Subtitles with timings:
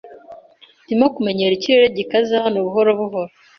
[0.83, 3.31] Ndimo kumenyera ikirere gikaze hano buhoro buhoro.